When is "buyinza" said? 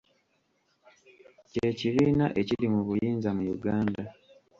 2.87-3.29